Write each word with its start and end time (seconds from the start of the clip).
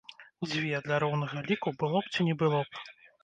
Дзве, 0.51 0.79
для 0.85 0.97
роўнага 1.03 1.43
ліку, 1.51 1.73
было 1.83 1.97
б 2.05 2.13
ці 2.15 2.25
не 2.31 2.35
было 2.43 2.65
б? 2.65 2.85